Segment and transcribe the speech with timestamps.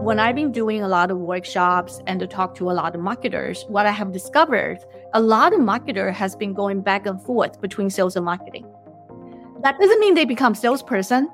[0.00, 3.02] When I've been doing a lot of workshops and to talk to a lot of
[3.02, 4.78] marketers, what I have discovered,
[5.12, 8.64] a lot of marketer has been going back and forth between sales and marketing.
[9.62, 11.28] That doesn't mean they become salesperson.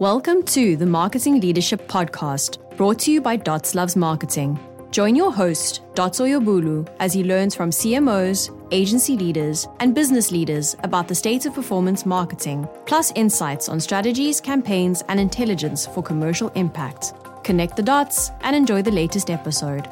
[0.00, 4.58] Welcome to the Marketing Leadership Podcast, brought to you by Dots Loves Marketing.
[4.90, 10.74] Join your host, Dots Oyebolu, as he learns from CMOs, agency leaders, and business leaders
[10.82, 16.48] about the state of performance marketing, plus insights on strategies, campaigns, and intelligence for commercial
[16.56, 19.88] impact connect the dots, and enjoy the latest episode.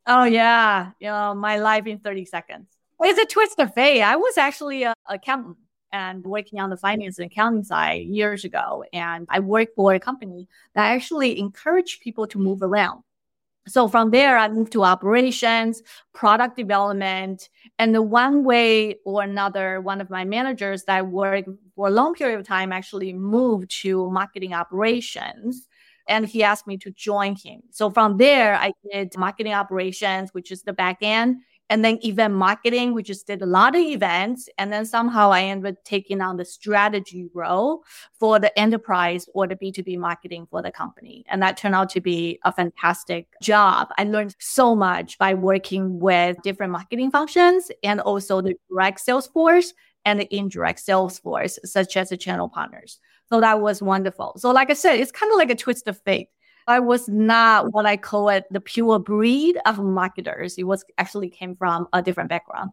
[0.08, 0.91] Oh, yeah.
[0.98, 2.66] You know, my life in 30 seconds.
[3.00, 4.02] It's a twist of fate.
[4.02, 5.58] I was actually a accountant
[5.92, 8.84] and working on the finance and accounting side years ago.
[8.92, 13.04] And I worked for a company that actually encouraged people to move around.
[13.66, 17.48] So from there, I moved to operations, product development,
[17.78, 22.14] and the one way or another, one of my managers that worked for a long
[22.14, 25.66] period of time actually moved to marketing operations.
[26.06, 27.62] And he asked me to join him.
[27.70, 32.34] So from there, I did marketing operations, which is the back end, and then event
[32.34, 34.48] marketing, we just did a lot of events.
[34.58, 37.84] And then somehow I ended up taking on the strategy role
[38.19, 41.24] for the enterprise or the B2B marketing for the company.
[41.28, 43.88] And that turned out to be a fantastic job.
[43.97, 49.26] I learned so much by working with different marketing functions and also the direct sales
[49.26, 49.72] force
[50.04, 53.00] and the indirect sales force, such as the channel partners.
[53.30, 54.34] So that was wonderful.
[54.36, 56.28] So, like I said, it's kind of like a twist of fate.
[56.66, 60.56] I was not what I call it the pure breed of marketers.
[60.56, 62.70] It was actually came from a different background.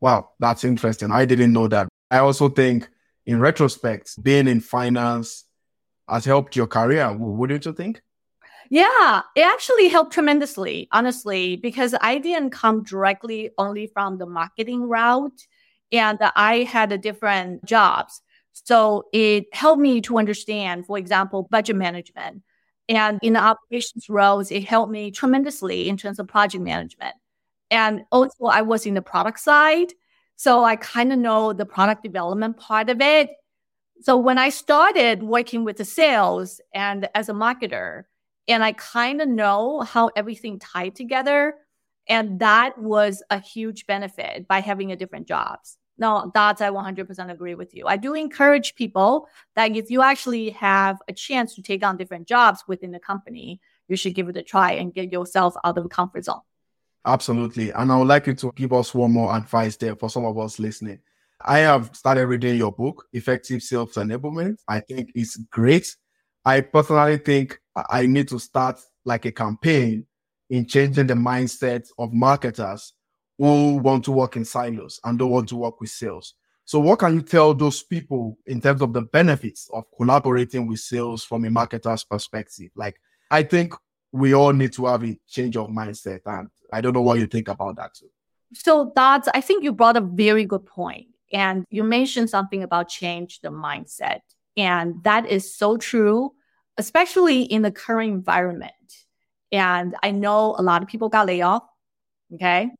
[0.00, 1.10] Wow, that's interesting.
[1.10, 1.88] I didn't know that.
[2.10, 2.88] I also think,
[3.26, 5.44] in retrospect, being in finance
[6.08, 7.12] has helped your career.
[7.12, 8.02] Wouldn't you think?
[8.70, 14.88] Yeah, it actually helped tremendously, honestly, because I didn't come directly only from the marketing
[14.88, 15.46] route
[15.90, 18.22] and I had different jobs.
[18.52, 22.42] So it helped me to understand, for example, budget management,
[22.90, 27.14] and in the operations roles, it helped me tremendously in terms of project management.
[27.70, 29.92] And also, I was in the product side.
[30.34, 33.30] So I kind of know the product development part of it.
[34.00, 38.04] So when I started working with the sales and as a marketer,
[38.48, 41.54] and I kind of know how everything tied together.
[42.08, 45.76] And that was a huge benefit by having a different jobs.
[46.00, 47.86] No, that's I 100% agree with you.
[47.86, 52.26] I do encourage people that if you actually have a chance to take on different
[52.26, 55.84] jobs within the company, you should give it a try and get yourself out of
[55.84, 56.40] the comfort zone.
[57.04, 57.70] Absolutely.
[57.72, 60.38] And I would like you to give us one more advice there for some of
[60.38, 61.00] us listening.
[61.42, 64.56] I have started reading your book, Effective Sales Enablement.
[64.66, 65.94] I think it's great.
[66.46, 70.06] I personally think I need to start like a campaign
[70.48, 72.94] in changing the mindset of marketers
[73.40, 76.34] who want to work in silos and don't want to work with sales.
[76.66, 80.80] So, what can you tell those people in terms of the benefits of collaborating with
[80.80, 82.70] sales from a marketer's perspective?
[82.76, 83.00] Like,
[83.30, 83.74] I think
[84.12, 86.20] we all need to have a change of mindset.
[86.26, 88.10] And I don't know what you think about that too.
[88.52, 91.06] So, that's, I think you brought a very good point.
[91.32, 94.20] And you mentioned something about change the mindset.
[94.54, 96.34] And that is so true,
[96.76, 98.72] especially in the current environment.
[99.50, 101.62] And I know a lot of people got laid off.
[102.34, 102.70] Okay.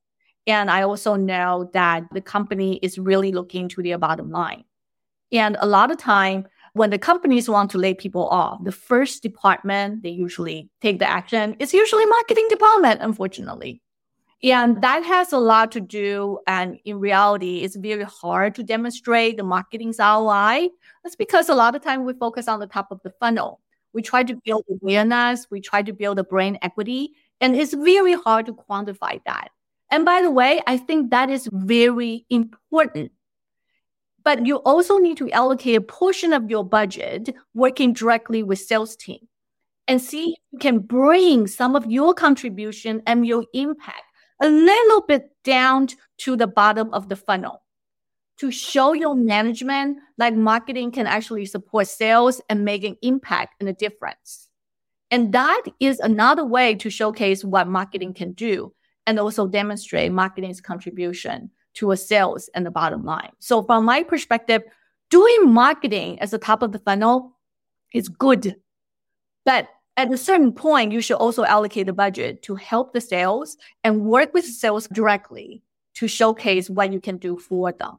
[0.46, 4.64] And I also know that the company is really looking to their bottom line.
[5.32, 9.22] And a lot of time when the companies want to lay people off, the first
[9.22, 13.82] department they usually take the action is usually marketing department, unfortunately.
[14.42, 16.38] And that has a lot to do.
[16.46, 20.69] And in reality, it's very hard to demonstrate the marketing's ROI.
[21.02, 23.60] That's because a lot of time we focus on the top of the funnel.
[23.93, 25.46] We try to build awareness.
[25.50, 27.12] We try to build a brand equity.
[27.40, 29.48] And it's very hard to quantify that.
[29.90, 33.12] And by the way, I think that is very important.
[34.22, 38.94] But you also need to allocate a portion of your budget working directly with sales
[38.94, 39.20] team
[39.88, 44.04] and see if you can bring some of your contribution and your impact
[44.40, 45.88] a little bit down
[46.19, 47.62] to the bottom of the funnel
[48.38, 53.69] to show your management like marketing can actually support sales and make an impact and
[53.69, 54.48] a difference.
[55.10, 58.72] And that is another way to showcase what marketing can do
[59.06, 63.31] and also demonstrate marketing's contribution to a sales and the bottom line.
[63.38, 64.62] So from my perspective,
[65.11, 67.37] doing marketing as the top of the funnel
[67.93, 68.56] is good.
[69.44, 73.56] But at a certain point, you should also allocate the budget to help the sales
[73.85, 75.62] and work with sales directly
[75.94, 77.99] to showcase what you can do for them.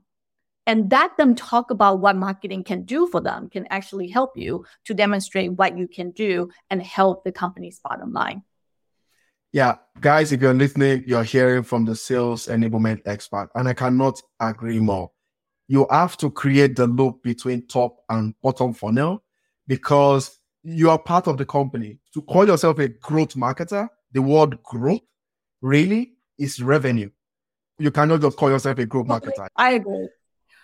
[0.67, 4.65] And let them talk about what marketing can do for them can actually help you
[4.85, 8.43] to demonstrate what you can do and help the company's bottom line.
[9.53, 14.21] Yeah, guys, if you're listening, you're hearing from the sales enablement expert, and I cannot
[14.39, 15.11] agree more.
[15.67, 19.23] You have to create the loop between top and bottom funnel
[19.67, 21.99] because you are part of the company.
[22.13, 25.01] To call yourself a growth marketer, the word growth
[25.61, 27.09] really is revenue.
[27.77, 29.47] You cannot just call yourself a growth marketer.
[29.55, 30.07] I agree.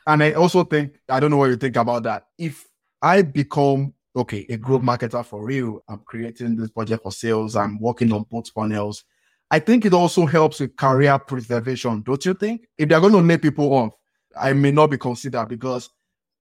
[0.06, 2.28] And I also think, I don't know what you think about that.
[2.38, 2.66] If
[3.02, 7.80] I become, okay, a growth marketer for real, I'm creating this budget for sales, I'm
[7.80, 9.04] working on both funnels.
[9.50, 12.68] I think it also helps with career preservation, don't you think?
[12.78, 13.94] If they're going to lay people off,
[14.38, 15.90] I may not be considered because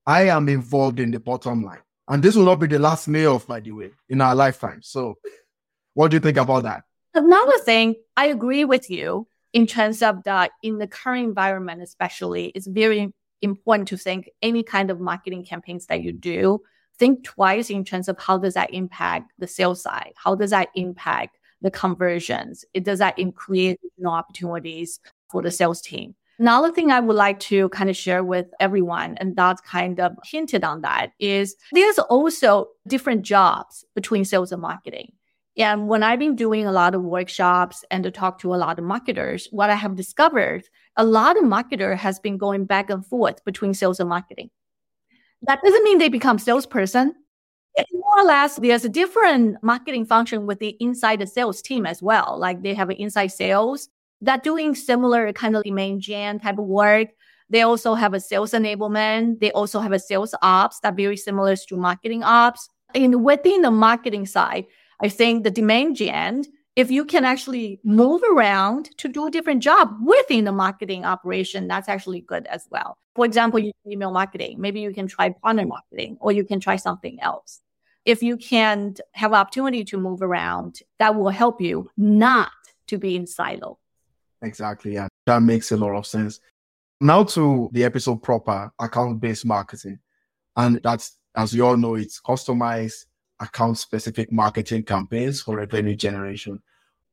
[0.06, 1.82] I am involved in the bottom line.
[2.08, 4.81] And this will not be the last layoff, by the way, in our lifetime.
[4.82, 5.17] So,
[5.94, 6.84] what do you think about that?
[7.14, 12.46] Another thing, I agree with you in terms of that in the current environment, especially,
[12.55, 13.12] it's very
[13.43, 16.61] important to think any kind of marketing campaigns that you do,
[16.98, 20.12] think twice in terms of how does that impact the sales side?
[20.16, 22.64] How does that impact the conversions?
[22.75, 25.00] It does that create new opportunities
[25.31, 26.14] for the sales team?
[26.38, 30.12] Another thing I would like to kind of share with everyone, and that's kind of
[30.22, 35.12] hinted on that, is there's also different jobs between sales and marketing.
[35.56, 38.78] And when I've been doing a lot of workshops and to talk to a lot
[38.78, 43.04] of marketers, what I have discovered, a lot of marketer has been going back and
[43.06, 44.50] forth between sales and marketing.
[45.42, 47.14] That doesn't mean they become salesperson.
[47.74, 51.84] It's more or less there's a different marketing function with the inside the sales team
[51.84, 52.36] as well.
[52.38, 53.88] Like they have an inside sales
[54.22, 57.08] that doing similar kind of demand gen type of work.
[57.50, 59.40] They also have a sales enablement.
[59.40, 62.68] They also have a sales ops that very similar to marketing ops.
[62.94, 64.64] And within the marketing side,
[65.00, 66.44] I think the demand gen,
[66.76, 71.67] if you can actually move around to do a different job within the marketing operation,
[71.67, 72.99] that's actually good as well.
[73.14, 76.76] For example, you email marketing, maybe you can try partner marketing or you can try
[76.76, 77.62] something else.
[78.05, 82.52] If you can have opportunity to move around, that will help you not
[82.88, 83.78] to be in silo.
[84.43, 84.94] Exactly.
[84.94, 85.08] Yeah.
[85.25, 86.40] That makes a lot of sense.
[87.00, 89.99] Now to the episode proper account based marketing.
[90.56, 93.06] And that's, as you all know, it's customized
[93.40, 96.62] account specific marketing campaigns for revenue generation.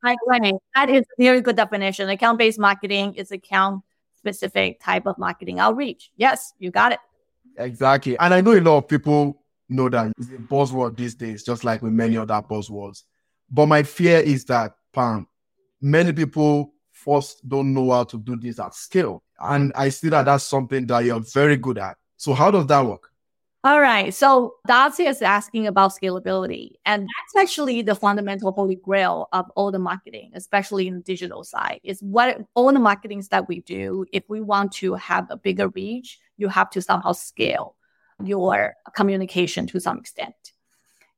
[0.03, 0.53] Hi, Lenny.
[0.75, 2.09] That is a very good definition.
[2.09, 3.83] Account based marketing is account
[4.17, 6.11] specific type of marketing outreach.
[6.17, 6.99] Yes, you got it.
[7.57, 8.17] Exactly.
[8.17, 11.63] And I know a lot of people know that it's a buzzword these days, just
[11.63, 13.03] like with many other buzzwords.
[13.49, 15.27] But my fear is that, Pam,
[15.81, 19.24] many people first don't know how to do this at scale.
[19.39, 21.98] And I see that that's something that you're very good at.
[22.17, 23.12] So how does that work?
[23.65, 24.13] All right.
[24.13, 26.72] So Darcy is asking about scalability.
[26.86, 31.46] And that's actually the fundamental holy grail of all the marketing, especially in the digital
[31.46, 34.05] side, is what all the marketings that we do.
[34.12, 37.77] If we want to have a bigger reach, you have to somehow scale
[38.22, 40.36] your communication to some extent.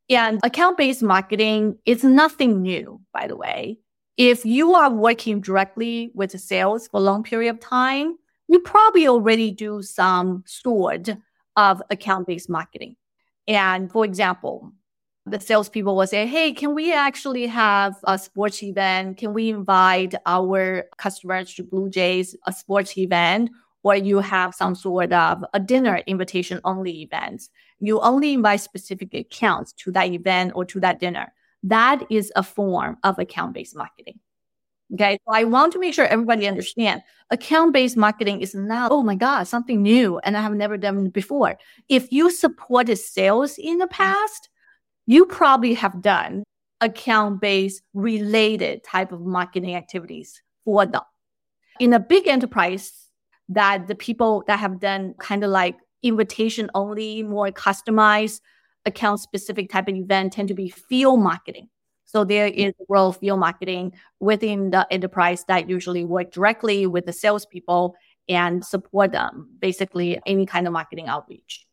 [0.08, 3.80] And account based marketing is nothing new, by the way.
[4.18, 8.60] If you are working directly with the sales for a long period of time, you
[8.60, 11.10] probably already do some sort
[11.56, 12.96] of account based marketing.
[13.48, 14.72] And for example,
[15.26, 19.18] the salespeople will say, Hey, can we actually have a sports event?
[19.18, 23.50] Can we invite our customers to Blue Jays, a sports event?
[23.84, 27.44] Or you have some sort of a dinner invitation only event.
[27.80, 31.32] You only invite specific accounts to that event or to that dinner.
[31.62, 34.20] That is a form of account based marketing.
[34.94, 35.18] Okay.
[35.26, 37.02] So I want to make sure everybody understand
[37.32, 41.10] account based marketing is not, oh my God, something new and I have never done
[41.10, 41.58] before.
[41.90, 43.94] If you supported sales in the mm-hmm.
[43.94, 44.50] past,
[45.08, 46.44] you probably have done
[46.82, 51.02] account based related type of marketing activities for them.
[51.80, 52.92] In a big enterprise
[53.50, 58.42] that the people that have done kind of like invitation only, more customized
[58.86, 61.70] account specific type of event tend to be field marketing.
[62.06, 67.14] So there is role field marketing within the enterprise that usually work directly with the
[67.14, 67.96] salespeople
[68.30, 71.66] and support them, basically any kind of marketing outreach.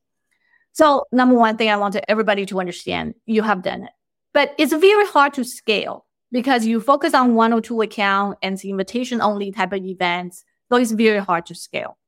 [0.72, 3.90] So number one thing I want everybody to understand, you have done it,
[4.32, 8.54] but it's very hard to scale because you focus on one or two account and
[8.54, 10.44] it's invitation only type of events.
[10.70, 11.98] So it's very hard to scale.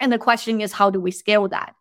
[0.00, 1.74] And the question is, how do we scale that?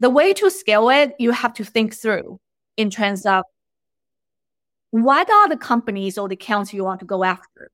[0.00, 2.40] The way to scale it, you have to think through
[2.76, 3.44] in terms of
[5.02, 7.72] what are the companies or the accounts you want to go after?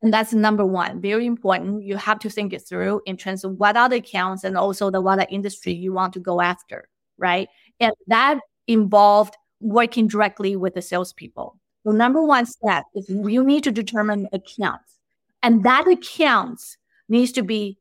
[0.00, 1.82] And that's number one, very important.
[1.82, 4.88] You have to think it through in terms of what are the accounts and also
[4.88, 6.88] the what industry you want to go after,
[7.18, 7.48] right?
[7.80, 8.38] And that
[8.68, 11.58] involved working directly with the salespeople.
[11.84, 14.98] The number one step is you need to determine accounts.
[15.42, 16.76] And that accounts
[17.08, 17.76] needs to be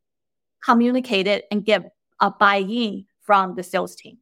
[0.63, 4.17] communicated and get a buy-in from the sales team.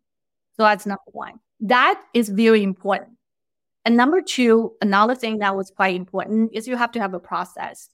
[0.57, 1.39] So that's number one.
[1.61, 3.18] That is very important.
[3.85, 7.19] And number two, another thing that was quite important is you have to have a
[7.19, 7.89] process.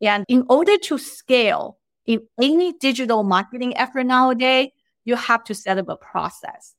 [0.00, 4.70] And in order to scale in any digital marketing effort nowadays,
[5.04, 6.74] you have to set up a process.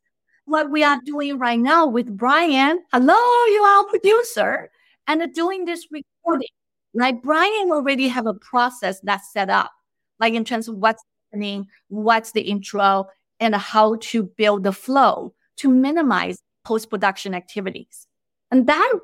[0.45, 4.69] What we are doing right now with Brian, hello, you are producer,
[5.07, 6.47] and doing this recording,
[6.93, 7.21] right?
[7.21, 9.71] Brian already have a process that's set up,
[10.19, 13.07] like in terms of what's happening, what's the intro,
[13.39, 18.06] and how to build the flow to minimize post production activities.
[18.51, 19.01] And that was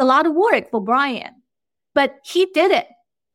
[0.00, 1.42] a lot of work for Brian,
[1.94, 2.86] but he did it.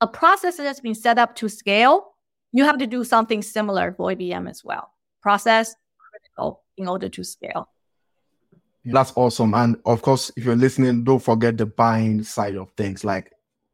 [0.01, 2.13] A process that has been set up to scale,
[2.51, 4.93] you have to do something similar for ABM as well.
[5.21, 5.75] Process
[6.11, 7.69] critical in order to scale.
[8.85, 9.53] That's awesome.
[9.53, 13.03] And of course, if you're listening, don't forget the buy-in side of things.
[13.03, 13.31] Like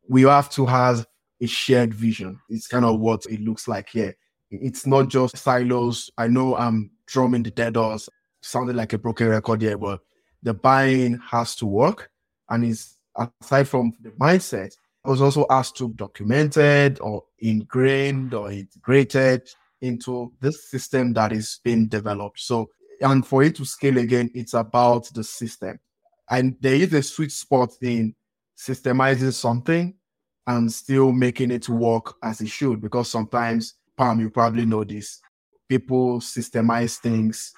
[0.10, 1.06] we have to have
[1.42, 2.39] a shared vision.
[2.50, 4.15] It's kind of what it looks like here.
[4.50, 6.10] It's not just silos.
[6.18, 8.10] I know I'm drumming the dead horse,
[8.42, 10.00] sounding like a broken record here, but
[10.45, 12.09] the buy-in has to work.
[12.49, 12.97] And it's
[13.41, 19.49] aside from the mindset, it was also asked to documented or ingrained or integrated
[19.81, 22.39] into this system that is being developed.
[22.39, 22.69] So,
[23.01, 25.79] and for it to scale again, it's about the system.
[26.29, 28.15] And there is a sweet spot in
[28.57, 29.95] systemizing something
[30.47, 32.81] and still making it work as it should.
[32.81, 35.21] Because sometimes, Pam, you probably know this,
[35.67, 37.53] people systemize things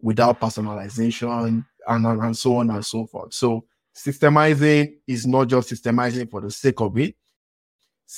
[0.00, 3.34] without personalization, and, and so on and so forth.
[3.34, 7.14] So systemizing is not just systemizing for the sake of it.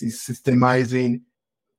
[0.01, 1.23] It's systemizing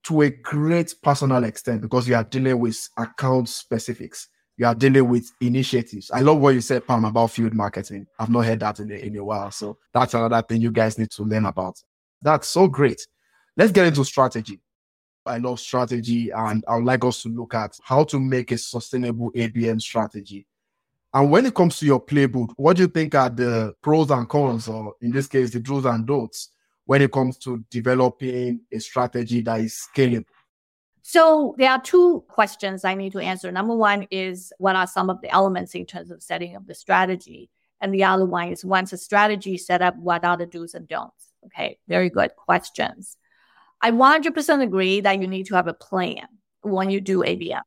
[0.04, 4.28] to a great personal extent because you are dealing with account specifics.
[4.58, 6.12] You are dealing with initiatives.
[6.12, 8.06] I love what you said, Pam, about field marketing.
[8.20, 9.50] I've not heard that in a, in a while.
[9.50, 11.82] So that's another thing you guys need to learn about.
[12.22, 13.02] That's so great.
[13.58, 14.60] Let's get into strategy.
[15.26, 18.58] I love strategy and I would like us to look at how to make a
[18.58, 20.46] sustainable ABM strategy
[21.14, 24.28] and when it comes to your playbook, what do you think are the pros and
[24.28, 26.50] cons, or in this case, the do's and don'ts,
[26.86, 30.26] when it comes to developing a strategy that is scalable?
[31.04, 33.52] So there are two questions I need to answer.
[33.52, 36.74] Number one is what are some of the elements in terms of setting up the
[36.74, 37.50] strategy?
[37.82, 40.74] And the other one is once a strategy is set up, what are the do's
[40.74, 41.34] and don'ts?
[41.48, 43.18] Okay, very good questions.
[43.82, 46.26] I 100% agree that you need to have a plan
[46.62, 47.62] when you do ABM.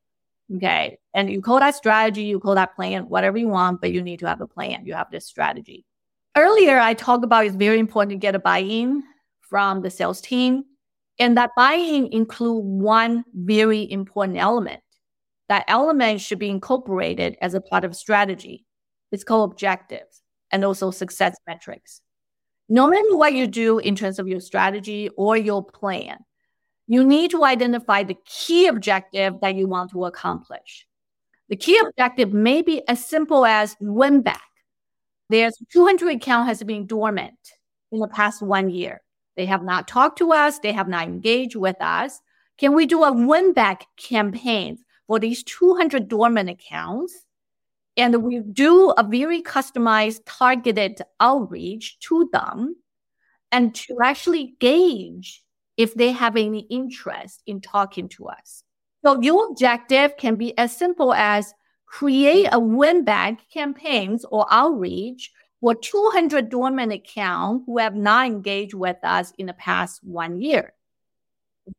[0.55, 0.99] Okay.
[1.13, 4.21] And you call that strategy, you call that plan, whatever you want, but you need
[4.21, 4.87] to have a plan.
[4.87, 5.85] You have this strategy.
[6.37, 9.03] Earlier, I talked about it's very important to get a buy in
[9.41, 10.65] from the sales team.
[11.19, 14.83] And that buy in include one very important element.
[15.49, 18.67] That element should be incorporated as a part of strategy.
[19.13, 22.03] It's called objectives and also success metrics.
[22.69, 26.19] No matter what you do in terms of your strategy or your plan,
[26.87, 30.87] you need to identify the key objective that you want to accomplish.
[31.49, 34.43] The key objective may be as simple as win back.
[35.29, 37.39] There's 200 account has been dormant
[37.91, 39.01] in the past one year.
[39.37, 40.59] They have not talked to us.
[40.61, 42.21] They have not engaged with us.
[42.59, 47.15] Can we do a win back campaign for these 200 dormant accounts?
[47.97, 52.77] And we do a very customized targeted outreach to them
[53.51, 55.43] and to actually gauge
[55.77, 58.63] if they have any interest in talking to us.
[59.05, 61.55] So your objective can be as simple as
[61.87, 65.31] create a win back campaigns or outreach
[65.61, 70.73] for 200 dormant accounts who have not engaged with us in the past one year.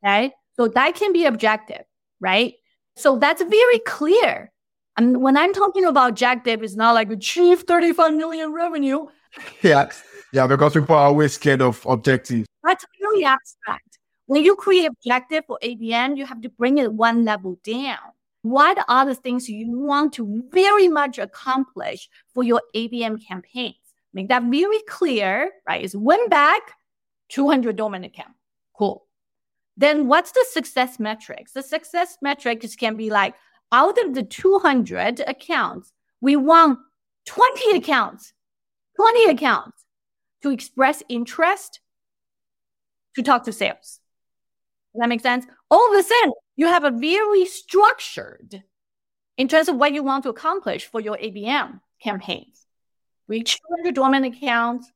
[0.03, 0.33] Okay.
[0.55, 1.83] So that can be objective,
[2.19, 2.55] right?
[2.95, 4.51] So that's very clear.
[4.97, 9.07] And when I'm talking about objective, it's not like achieve 35 million revenue.
[9.61, 9.89] Yeah.
[10.33, 10.47] Yeah.
[10.47, 12.47] Because people are always scared of objectives.
[12.63, 13.86] That's really abstract.
[14.27, 17.97] When you create objective for ABM, you have to bring it one level down.
[18.41, 23.75] What are the things you want to very much accomplish for your ABM campaigns?
[24.13, 25.83] Make that very clear, right?
[25.83, 26.73] It's win back,
[27.29, 28.33] 200 dormant account.
[28.73, 29.05] Cool.
[29.77, 31.53] Then what's the success metrics?
[31.53, 33.33] The success metrics can be like
[33.71, 36.79] out of the 200 accounts, we want
[37.25, 38.33] 20 accounts,
[38.95, 39.85] 20 accounts
[40.41, 41.79] to express interest
[43.15, 43.99] to talk to sales.
[44.97, 45.45] Does that make sense?
[45.69, 48.63] All of a sudden, you have a very structured
[49.37, 52.65] in terms of what you want to accomplish for your ABM campaigns.
[53.27, 54.91] Reach 200 dormant accounts,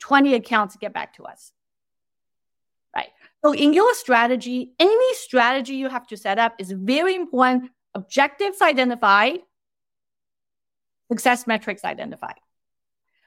[0.00, 1.50] 20 accounts get back to us.
[2.94, 3.08] Right.
[3.42, 7.70] So in your strategy, any strategy you have to set up is very important.
[7.94, 9.38] Objectives identified,
[11.10, 12.34] success metrics identified.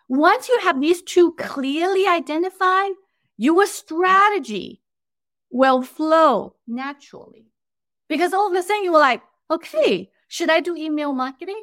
[0.08, 2.92] Once you have these two clearly identified,
[3.38, 4.84] your strategy
[5.52, 7.46] will flow naturally.
[8.08, 11.62] Because all of a sudden you were like, okay, should I do email marketing?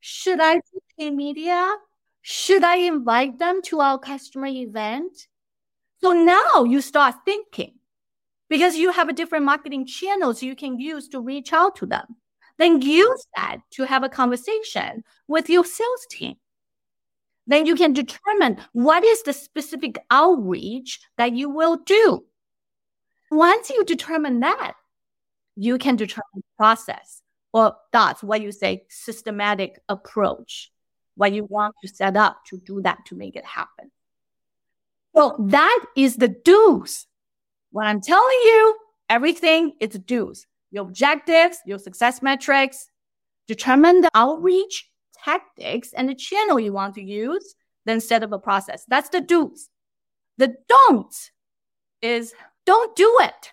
[0.00, 1.76] Should I do pay media?
[2.22, 5.28] Should I invite them to our customer event?
[6.02, 7.74] So now you start thinking
[8.48, 12.16] because you have a different marketing channels you can use to reach out to them.
[12.58, 16.36] Then use that to have a conversation with your sales team.
[17.46, 22.24] Then you can determine what is the specific outreach that you will do.
[23.30, 24.74] Once you determine that,
[25.56, 27.22] you can determine process
[27.52, 30.70] or that's what you say systematic approach,
[31.16, 33.90] what you want to set up to do that to make it happen.
[35.14, 37.06] So that is the do's.
[37.72, 38.76] What I'm telling you,
[39.08, 40.46] everything is do's.
[40.70, 42.88] Your objectives, your success metrics,
[43.48, 44.88] determine the outreach
[45.24, 48.84] tactics and the channel you want to use, then set up a process.
[48.88, 49.68] That's the do's.
[50.38, 51.32] The don'ts
[52.00, 52.32] is
[52.70, 53.52] don't do it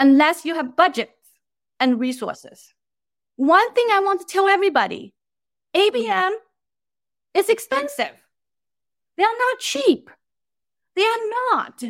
[0.00, 1.12] unless you have budgets
[1.78, 2.72] and resources.
[3.36, 5.12] One thing I want to tell everybody
[5.76, 6.30] ABM
[7.34, 8.16] is expensive.
[9.18, 10.08] They are not cheap.
[10.96, 11.84] They are not,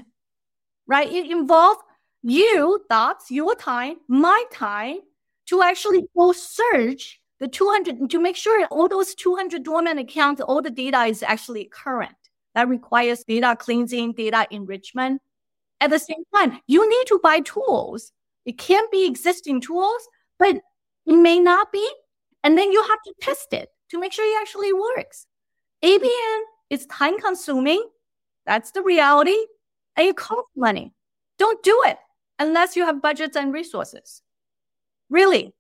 [0.89, 1.09] right?
[1.13, 1.81] It involves
[2.25, 4.99] you, Dots, your time, my time
[5.47, 10.61] to actually go search the 200 to make sure all those 200 dormant accounts, all
[10.61, 12.17] the data is actually current.
[12.57, 15.23] That requires data cleansing, data enrichment.
[15.81, 18.13] At the same time, you need to buy tools.
[18.45, 20.09] It can be existing tools,
[20.39, 20.63] but it
[21.07, 21.87] may not be.
[22.43, 25.27] And then you have to test it to make sure it actually works.
[25.83, 27.87] ABM is time consuming.
[28.47, 29.37] That's the reality.
[29.97, 30.93] And it costs money.
[31.39, 31.99] Don't do it
[32.39, 34.23] unless you have budgets and resources.
[35.11, 35.55] Really,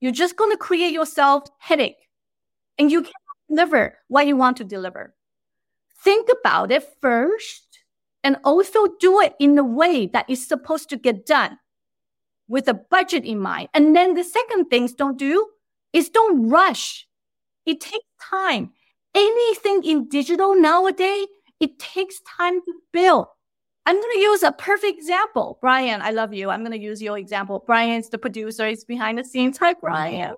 [0.00, 2.08] you're just going to create yourself headache
[2.78, 3.14] and you can't
[3.48, 5.14] deliver what you want to deliver.
[6.02, 7.63] Think about it first
[8.24, 11.58] and also do it in the way that is supposed to get done
[12.48, 13.68] with a budget in mind.
[13.74, 15.46] And then the second things don't do
[15.92, 17.06] is don't rush.
[17.66, 18.72] It takes time.
[19.14, 21.28] Anything in digital nowadays,
[21.60, 23.26] it takes time to build.
[23.86, 25.58] I'm going to use a perfect example.
[25.60, 26.50] Brian, I love you.
[26.50, 27.62] I'm going to use your example.
[27.66, 28.66] Brian's the producer.
[28.66, 29.58] He's behind the scenes.
[29.58, 30.34] Hi, Brian.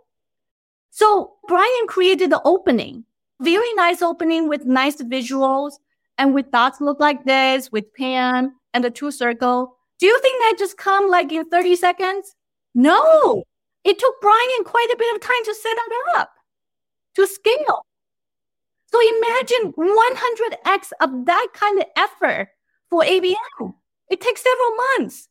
[0.91, 3.05] So Brian created the opening,
[3.41, 5.75] very nice opening with nice visuals
[6.19, 9.77] and with dots look like this with Pam and the two circle.
[9.99, 12.35] Do you think that just come like in 30 seconds?
[12.75, 13.43] No,
[13.85, 16.31] it took Brian quite a bit of time to set it up,
[17.15, 17.87] to scale.
[18.93, 22.49] So imagine 100x of that kind of effort
[22.91, 23.75] for ABM.
[24.09, 25.29] It takes several months.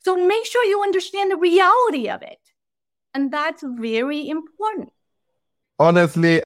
[0.00, 2.38] So make sure you understand the reality of it.
[3.14, 4.92] And that's very important.
[5.78, 6.42] Honestly,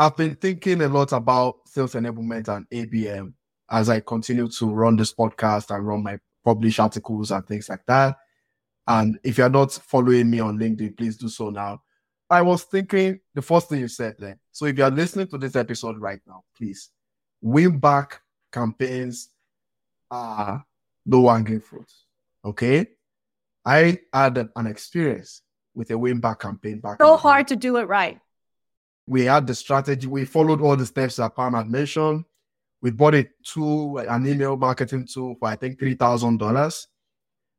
[0.00, 3.34] I've been thinking a lot about sales enablement and ABM
[3.70, 7.84] as I continue to run this podcast and run my publish articles and things like
[7.86, 8.16] that.
[8.88, 11.82] And if you're not following me on LinkedIn, please do so now.
[12.30, 14.38] I was thinking the first thing you said there.
[14.52, 16.88] So if you're listening to this episode right now, please
[17.42, 19.28] win back campaigns
[20.10, 20.64] are
[21.04, 21.92] low hanging fruit.
[22.42, 22.86] Okay.
[23.66, 25.42] I had an, experience
[25.74, 27.02] with a win back campaign back.
[27.02, 28.18] So hard to do it right.
[29.06, 30.06] We had the strategy.
[30.06, 32.24] We followed all the steps that Pam had mentioned.
[32.82, 36.88] We bought a tool, an email marketing tool for I think three thousand dollars,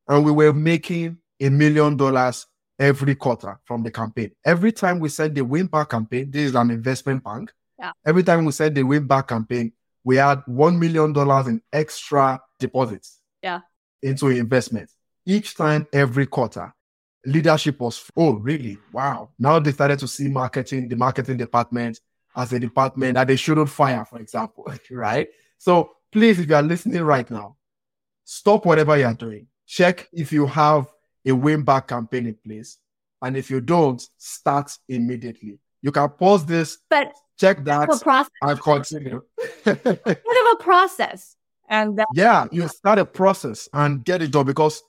[0.08, 2.46] and we were making a million dollars
[2.78, 4.32] every quarter from the campaign.
[4.44, 7.52] Every time we send the win back campaign, this is an investment bank.
[7.78, 7.92] Yeah.
[8.04, 9.72] Every time we send the win back campaign,
[10.04, 13.20] we had one million dollars in extra deposits.
[13.42, 13.60] Yeah.
[14.02, 14.90] Into investment
[15.24, 16.74] each time, every quarter.
[17.24, 19.30] Leadership was oh really wow.
[19.38, 22.00] Now they started to see marketing, the marketing department
[22.34, 25.28] as a department that they shouldn't fire, for example, right?
[25.58, 27.56] So please, if you are listening right now,
[28.24, 29.46] stop whatever you are doing.
[29.66, 30.86] Check if you have
[31.26, 32.78] a win back campaign in place.
[33.20, 35.58] And if you don't, start immediately.
[35.80, 38.30] You can pause this, but check that, a process.
[38.42, 39.22] and continue.
[39.64, 41.36] Bit of a process.
[41.68, 44.82] And that, yeah, you start a process and get it done because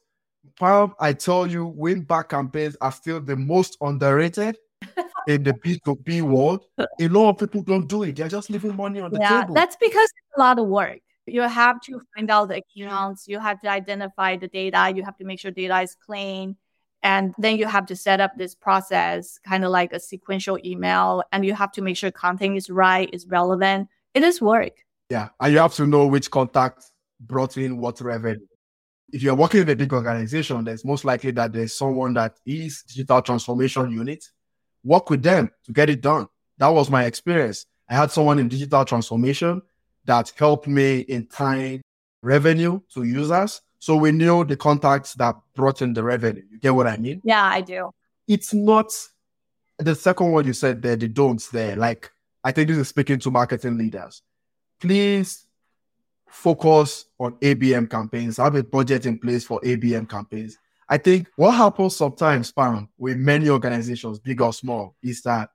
[0.59, 4.57] Pam, I tell you, win back campaigns are still the most underrated
[5.27, 6.65] in the B2B world.
[6.77, 8.15] A lot of people don't do it.
[8.15, 9.55] They're just leaving money on the yeah, table.
[9.55, 10.99] that's because it's a lot of work.
[11.25, 15.17] You have to find out the accounts, you have to identify the data, you have
[15.17, 16.57] to make sure data is clean.
[17.01, 21.23] And then you have to set up this process, kind of like a sequential email,
[21.33, 23.89] and you have to make sure content is right, is relevant.
[24.13, 24.73] It is work.
[25.09, 25.29] Yeah.
[25.39, 28.45] And you have to know which contact brought in what revenue.
[29.13, 32.81] If you're working in a big organization, there's most likely that there's someone that is
[32.81, 34.25] digital transformation unit.
[34.83, 36.27] Work with them to get it done.
[36.57, 37.67] That was my experience.
[37.87, 39.61] I had someone in digital transformation
[40.05, 41.83] that helped me in tying
[42.23, 43.61] revenue to users.
[43.77, 46.41] So we knew the contacts that brought in the revenue.
[46.49, 47.21] You get what I mean?
[47.23, 47.91] Yeah, I do.
[48.27, 48.91] It's not
[49.77, 51.75] the second one you said there, the don'ts there.
[51.75, 52.09] Like,
[52.43, 54.23] I think this is speaking to marketing leaders.
[54.81, 55.42] Please
[56.33, 60.57] focus on ABM campaigns, have a budget in place for ABM campaigns.
[60.89, 65.49] I think what happens sometimes, Pam, with many organizations, big or small, is that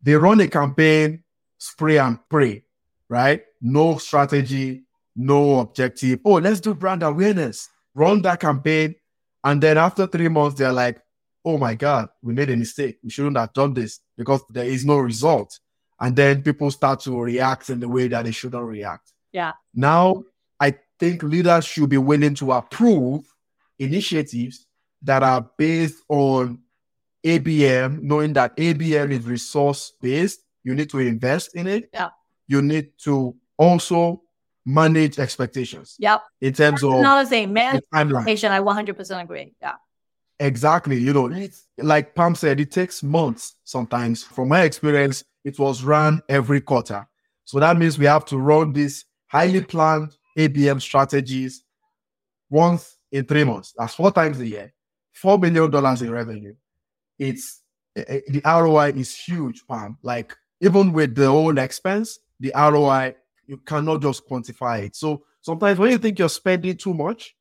[0.00, 1.24] they run a campaign,
[1.58, 2.64] spray and pray,
[3.08, 3.42] right?
[3.60, 4.84] No strategy,
[5.16, 6.20] no objective.
[6.24, 7.68] Oh, let's do brand awareness.
[7.94, 8.94] Run that campaign.
[9.42, 11.00] And then after three months, they're like,
[11.44, 12.98] oh my God, we made a mistake.
[13.02, 15.58] We shouldn't have done this because there is no result.
[16.00, 19.13] And then people start to react in the way that they shouldn't react.
[19.34, 19.52] Yeah.
[19.74, 20.22] Now,
[20.60, 23.26] I think leaders should be willing to approve
[23.78, 24.66] initiatives
[25.02, 26.60] that are based on
[27.26, 30.40] ABM, knowing that ABM is resource based.
[30.62, 31.90] You need to invest in it.
[31.92, 32.10] Yeah.
[32.46, 34.22] You need to also
[34.64, 36.22] manage expectations Yep.
[36.40, 38.16] in terms of Another thing, man, timeline.
[38.18, 39.52] expectation, I 100% agree.
[39.60, 39.74] Yeah.
[40.40, 40.96] Exactly.
[40.98, 44.22] You know, it's, like Pam said, it takes months sometimes.
[44.22, 47.06] From my experience, it was run every quarter.
[47.44, 51.64] So that means we have to run these highly planned ABM strategies
[52.50, 53.74] once in three months.
[53.76, 54.72] That's four times a year.
[55.22, 56.54] $4 million in revenue.
[57.18, 57.62] It's
[57.96, 59.96] eh, eh, the ROI is huge, Pam.
[60.02, 63.14] Like even with the whole expense, the ROI,
[63.46, 64.96] you cannot just quantify it.
[64.96, 67.36] So sometimes when you think you're spending too much,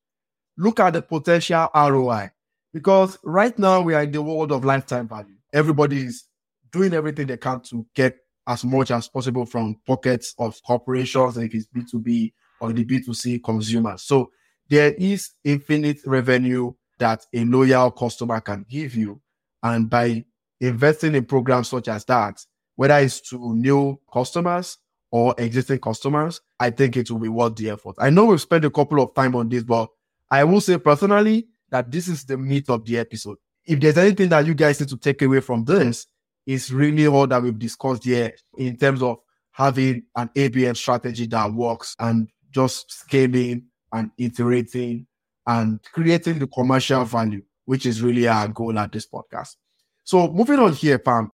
[0.58, 2.30] look at the potential ROI.
[2.74, 5.36] Because right now we are in the world of lifetime value.
[5.54, 6.26] Everybody is
[6.72, 11.54] doing everything they can to get as much as possible from pockets of corporations, if
[11.54, 14.04] it's B2B or the B2C consumers.
[14.04, 14.32] So
[14.70, 19.22] there is infinite revenue that a loyal customer can give you.
[19.62, 20.26] And by
[20.60, 24.78] investing in programs such as that, whether it's to new customers
[25.12, 27.96] or existing customers, I think it will be worth the effort.
[28.00, 29.90] I know we've spent a couple of time on this, but
[30.32, 33.38] I will say personally that this is the meat of the episode.
[33.66, 36.08] If there's anything that you guys need to take away from this,
[36.46, 39.20] it's really all that we've discussed here in terms of
[39.52, 45.06] having an ABM strategy that works and just scaling and iterating
[45.48, 49.56] and creating the commercial value, which is really our goal at this podcast.
[50.04, 51.32] So moving on here, Pam,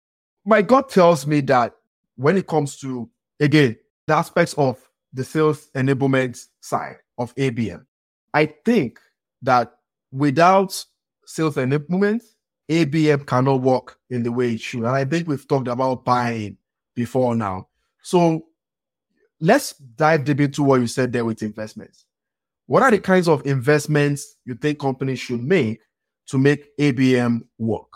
[0.45, 1.73] my gut tells me that
[2.15, 4.77] when it comes to, again, the aspects of
[5.13, 7.85] the sales enablement side of ABM,
[8.33, 8.99] I think
[9.41, 9.73] that
[10.11, 10.83] without
[11.25, 12.23] sales enablement,
[12.69, 14.81] ABM cannot work in the way it should.
[14.81, 16.57] And I think we've talked about buy-in
[16.95, 17.67] before now.
[18.01, 18.45] So
[19.39, 22.05] let's dive deep into what you said there with investments.
[22.65, 25.79] What are the kinds of investments you think companies should make
[26.27, 27.87] to make ABM work?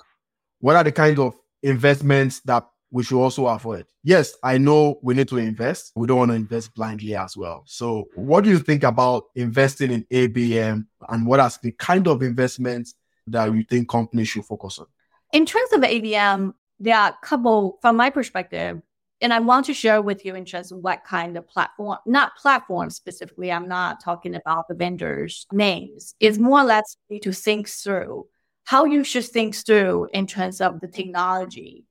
[0.60, 3.86] What are the kinds of investments that we should also avoid?
[4.04, 5.92] Yes, I know we need to invest.
[5.96, 7.64] We don't want to invest blindly as well.
[7.66, 12.22] So, what do you think about investing in ABM and what are the kind of
[12.22, 12.94] investments
[13.28, 14.88] that you think companies should focus on?
[15.32, 18.82] In terms of ABM, there are a couple, from my perspective,
[19.22, 22.36] and I want to share with you in terms of what kind of platform, not
[22.36, 23.52] platform specifically.
[23.52, 26.16] I'm not talking about the vendors' names.
[26.20, 28.28] It's more or less to think through
[28.66, 31.86] how you should think through in terms of the technology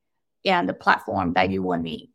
[0.45, 2.11] and the platform that you will need.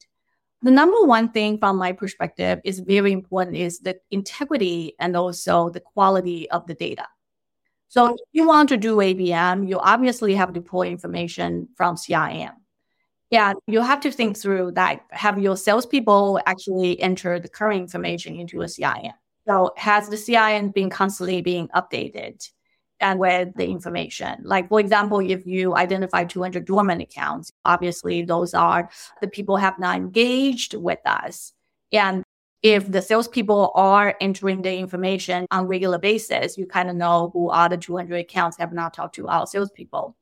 [0.62, 5.70] The number one thing from my perspective is very important is the integrity and also
[5.70, 7.08] the quality of the data.
[7.88, 12.54] So if you want to do ABM, you obviously have to pull information from CRM.
[13.32, 15.02] Yeah, you have to think through that.
[15.12, 19.14] Have your salespeople actually enter the current information into a CRM?
[19.48, 22.50] So has the CRM been constantly being updated
[23.00, 24.42] and with the information?
[24.44, 28.90] Like for example, if you identify 200 dormant accounts, obviously those are
[29.22, 31.54] the people have not engaged with us.
[31.94, 32.25] And
[32.66, 37.52] if the salespeople are entering the information on regular basis, you kind of know who
[37.52, 40.16] are the 200 accounts have not talked to our salespeople.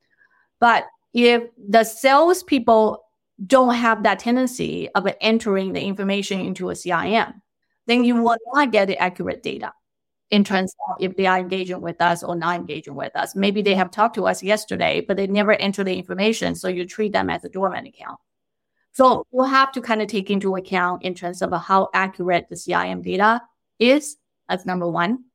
[0.60, 3.02] But if the salespeople
[3.48, 7.34] don't have that tendency of entering the information into a CRM,
[7.86, 9.72] then you will not get the accurate data
[10.30, 13.38] in terms of if they are engaging with us or not engaging with us.
[13.38, 16.56] Maybe they have talked to us yesterday, but they never enter the information.
[16.56, 18.20] So you treat them as a dormant account.
[18.94, 22.56] So we'll have to kind of take into account in terms of how accurate the
[22.56, 23.42] CRM data
[23.80, 24.18] is.
[24.48, 25.26] That's number one.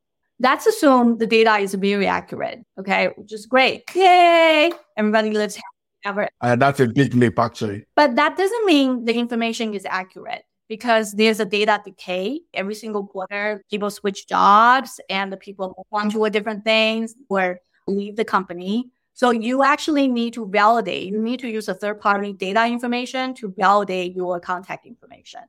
[0.41, 2.61] That's assume the data is very accurate.
[2.79, 3.83] Okay, which is great.
[3.95, 4.71] Yay!
[4.97, 5.59] Everybody lives
[6.05, 6.29] ever.
[6.41, 7.85] And that's a big leap, actually.
[7.97, 13.07] But that doesn't mean the information is accurate because there's a data decay every single
[13.07, 13.65] quarter.
[13.71, 18.25] People switch jobs and the people move on to a different things or leave the
[18.25, 18.91] company.
[19.19, 21.09] So you actually need to validate.
[21.09, 25.41] You need to use a third party data information to validate your contact information.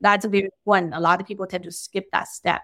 [0.00, 0.92] That's a big one.
[0.92, 2.62] A lot of people tend to skip that step.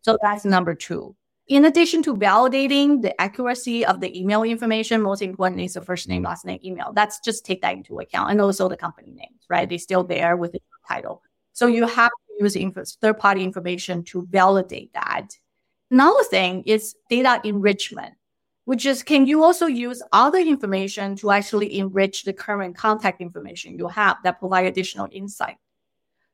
[0.00, 1.14] So that's number two.
[1.46, 6.08] In addition to validating the accuracy of the email information, most important is the first
[6.08, 6.90] name, last name, email.
[6.92, 8.32] That's just take that into account.
[8.32, 9.68] And also the company names, right?
[9.68, 11.22] They're still there with the title.
[11.52, 15.28] So you have to use third party information to validate that.
[15.88, 18.14] Another thing is data enrichment,
[18.68, 23.78] which is can you also use other information to actually enrich the current contact information
[23.78, 25.56] you have that provide additional insight?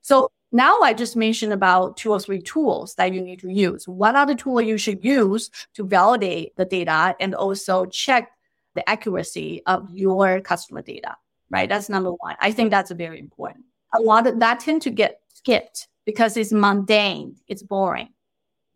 [0.01, 3.87] So now I just mentioned about two or three tools that you need to use.
[3.87, 8.33] What are the tools you should use to validate the data and also check
[8.75, 11.14] the accuracy of your customer data,
[11.51, 11.68] right?
[11.68, 12.35] That's number one.
[12.40, 13.64] I think that's very important.
[13.94, 18.09] A lot of that tend to get skipped because it's mundane, it's boring.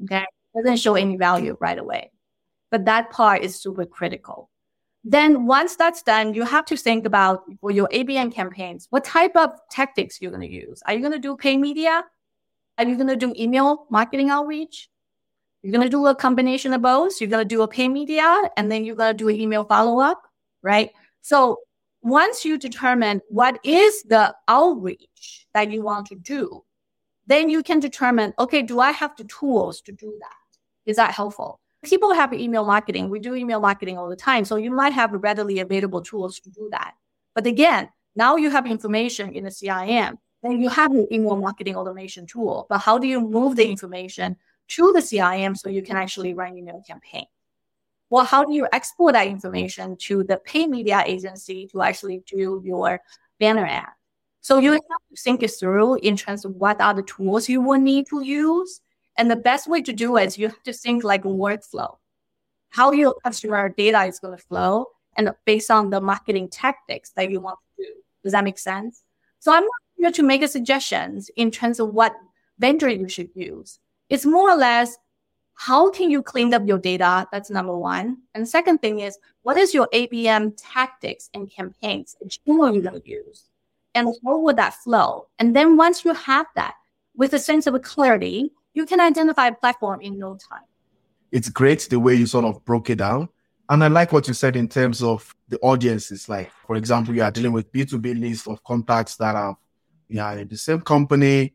[0.04, 0.24] Okay.
[0.54, 2.12] It doesn't show any value right away.
[2.70, 4.50] But that part is super critical.
[5.04, 9.36] Then once that's done, you have to think about for your ABM campaigns, what type
[9.36, 10.82] of tactics you're going to use.
[10.86, 12.04] Are you going to do paid media?
[12.76, 14.88] Are you going to do email marketing outreach?
[15.62, 17.20] You're going to do a combination of both.
[17.20, 19.64] You're going to do a paid media and then you're going to do an email
[19.64, 20.22] follow up,
[20.62, 20.90] right?
[21.22, 21.58] So
[22.02, 26.64] once you determine what is the outreach that you want to do,
[27.26, 30.90] then you can determine, okay, do I have the tools to do that?
[30.90, 31.60] Is that helpful?
[31.84, 33.08] People have email marketing.
[33.08, 34.44] We do email marketing all the time.
[34.44, 36.94] So you might have readily available tools to do that.
[37.34, 41.76] But again, now you have information in the CRM, then you have an email marketing
[41.76, 42.66] automation tool.
[42.68, 44.36] But how do you move the information
[44.68, 47.26] to the CRM so you can actually run email campaign?
[48.10, 52.62] Well, how do you export that information to the paid media agency to actually do
[52.64, 53.00] your
[53.38, 53.88] banner ad?
[54.40, 57.60] So you have to think it through in terms of what are the tools you
[57.60, 58.80] will need to use
[59.18, 61.96] and the best way to do it is you have to think like workflow,
[62.70, 67.30] how your customer data is going to flow and based on the marketing tactics that
[67.30, 67.92] you want to do.
[68.22, 69.02] Does that make sense?
[69.40, 72.14] So I'm not here to make suggestions in terms of what
[72.58, 73.80] vendor you should use.
[74.08, 74.96] It's more or less
[75.54, 77.26] how can you clean up your data?
[77.32, 78.18] That's number one.
[78.32, 82.84] And second thing is what is your ABM tactics and campaigns that you are going
[82.84, 83.46] to use?
[83.96, 85.26] And how would that flow?
[85.40, 86.74] And then once you have that
[87.16, 90.62] with a sense of clarity, you can identify a platform in no time.
[91.32, 93.28] It's great the way you sort of broke it down.
[93.68, 96.28] And I like what you said in terms of the audiences.
[96.28, 99.58] Like, for example, you are dealing with B2B lists of contacts that are
[100.08, 101.54] yeah, in the same company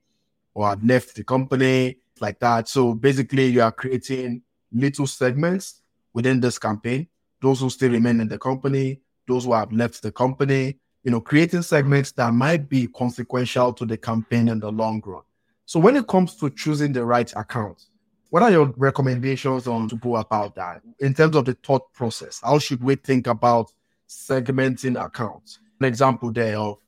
[0.54, 2.68] or have left the company, like that.
[2.68, 4.42] So basically, you are creating
[4.74, 5.82] little segments
[6.14, 7.08] within this campaign.
[7.42, 11.22] Those who still remain in the company, those who have left the company, you know,
[11.22, 15.24] creating segments that might be consequential to the campaign in the long run.
[15.66, 17.86] So when it comes to choosing the right account,
[18.30, 22.42] what are your recommendations on to go about that in terms of the thought process?
[22.44, 23.72] How should we think about
[24.10, 25.60] segmenting accounts?
[25.80, 26.80] An example there of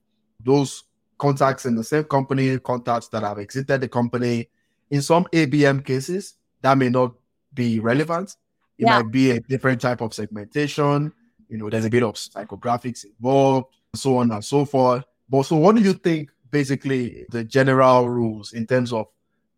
[0.44, 0.84] those
[1.18, 4.50] contacts in the same company, contacts that have exited the company.
[4.90, 7.14] In some ABM cases, that may not
[7.54, 8.36] be relevant.
[8.78, 9.02] It yeah.
[9.02, 11.14] might be a different type of segmentation.
[11.48, 15.04] You know, there's a bit of psychographics involved, so on and so forth.
[15.30, 19.08] But so, what do you think basically the general rules in terms of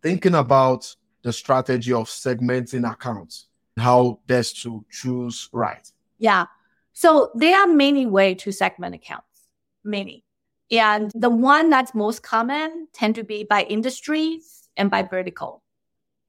[0.01, 3.45] thinking about the strategy of segmenting accounts,
[3.77, 5.91] how best to choose right.
[6.17, 6.45] Yeah.
[6.93, 9.37] So there are many ways to segment accounts,
[9.83, 10.25] many.
[10.71, 15.61] And the one that's most common tend to be by industries and by vertical.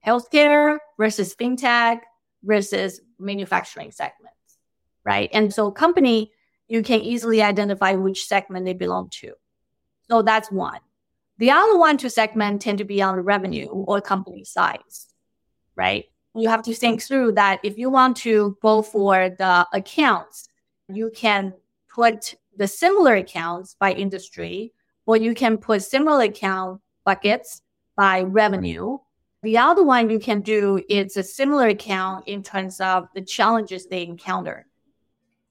[0.05, 2.01] Healthcare versus fintech
[2.43, 4.59] versus manufacturing segments,
[5.03, 5.31] right?
[5.33, 6.31] And so company,
[6.67, 9.33] you can easily identify which segment they belong to.
[10.09, 10.79] So that's one.
[11.37, 15.07] The other one to segment tend to be on the revenue or company size,
[15.75, 16.05] right?
[16.35, 20.49] You have to think through that if you want to go for the accounts,
[20.87, 21.53] you can
[21.93, 24.73] put the similar accounts by industry,
[25.05, 27.61] or you can put similar account buckets
[27.95, 28.97] by revenue.
[29.43, 33.87] The other one you can do is a similar account in terms of the challenges
[33.87, 34.65] they encounter.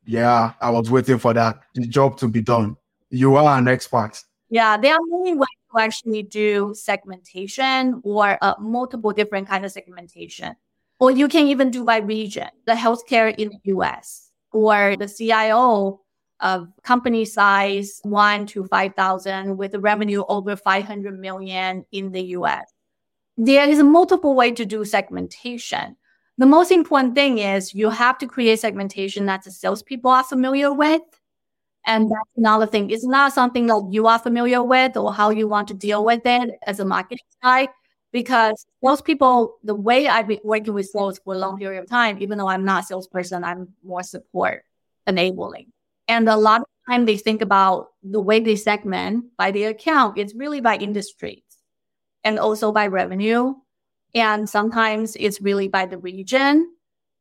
[0.04, 2.76] Yeah, I was waiting for that job to be done.
[3.10, 4.22] You are an expert.
[4.50, 9.72] Yeah, there are many ways to actually do segmentation or uh, multiple different kind of
[9.72, 10.56] segmentation.
[11.00, 16.00] Or you can even do by region, the healthcare in the US or the CIO
[16.40, 22.72] of company size one to 5,000 with revenue over 500 million in the US.
[23.36, 25.96] There is multiple way to do segmentation.
[26.38, 30.72] The most important thing is you have to create segmentation that the salespeople are familiar
[30.72, 31.02] with.
[31.86, 32.90] And that's another thing.
[32.90, 36.22] It's not something that you are familiar with or how you want to deal with
[36.26, 37.68] it as a marketing guy,
[38.12, 41.88] Because most people, the way I've been working with sales for a long period of
[41.88, 44.64] time, even though I'm not a salesperson, I'm more support
[45.06, 45.72] enabling.
[46.08, 50.16] And a lot of time they think about the way they segment by the account,
[50.18, 51.42] it's really by industries
[52.24, 53.54] and also by revenue.
[54.14, 56.72] And sometimes it's really by the region.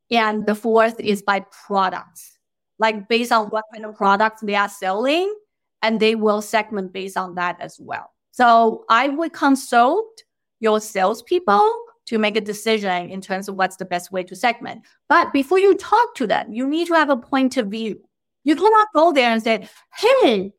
[0.09, 2.36] And the fourth is by products,
[2.79, 5.33] like based on what kind of products they are selling,
[5.81, 8.11] and they will segment based on that as well.
[8.31, 10.23] So I would consult
[10.59, 11.69] your salespeople
[12.07, 14.81] to make a decision in terms of what's the best way to segment.
[15.09, 17.99] But before you talk to them, you need to have a point of view.
[18.43, 20.53] You cannot go there and say, hey,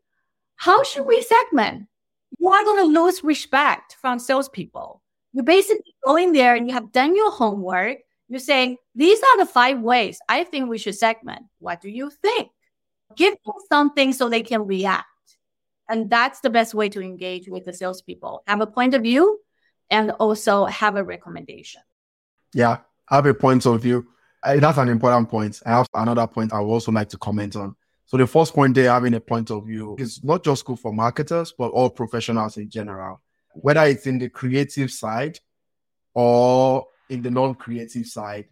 [0.56, 1.86] how should we segment?
[2.38, 5.02] You are going to lose respect from salespeople.
[5.32, 7.98] You basically go in there and you have done your homework.
[8.28, 11.42] You're saying, these are the five ways I think we should segment.
[11.58, 12.50] What do you think?
[13.16, 15.06] Give them something so they can react.
[15.88, 18.42] And that's the best way to engage with the salespeople.
[18.46, 19.40] Have a point of view
[19.90, 21.80] and also have a recommendation.
[22.52, 24.06] Yeah, have a point of view.
[24.42, 25.60] Uh, that's an important point.
[25.64, 27.74] I have another point I would also like to comment on.
[28.04, 30.92] So the first point there, having a point of view is not just good for
[30.92, 33.20] marketers, but all professionals in general,
[33.52, 35.38] whether it's in the creative side
[36.14, 38.46] or in the non-creative side,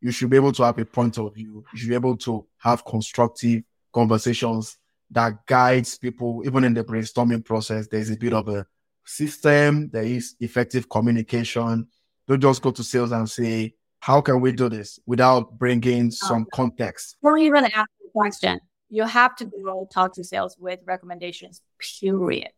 [0.00, 1.64] you should be able to have a point of view.
[1.72, 4.76] You should be able to have constructive conversations
[5.10, 7.86] that guides people, even in the brainstorming process.
[7.86, 8.66] There's a bit of a
[9.04, 9.90] system.
[9.90, 11.86] There is effective communication.
[12.26, 16.10] Don't just go to sales and say, how can we do this without bringing oh,
[16.10, 17.16] some context?
[17.22, 18.58] Don't even ask the question.
[18.90, 21.62] You have to go talk to sales with recommendations,
[22.00, 22.52] period.